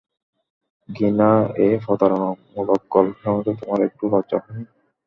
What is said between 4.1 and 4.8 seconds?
লজ্জা হয়নি?